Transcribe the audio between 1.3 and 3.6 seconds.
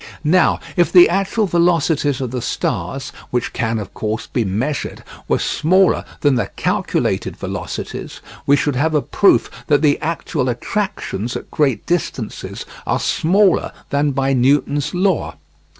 velocities of the stars, which